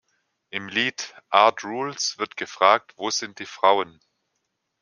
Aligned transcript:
Im 0.49 0.67
Lied 0.67 1.13
"Art 1.29 1.63
Rules" 1.63 2.17
wird 2.17 2.35
gefragt: 2.35 2.93
„Wo 2.97 3.11
sind 3.11 3.37
die 3.37 3.45
Frauen? 3.45 3.99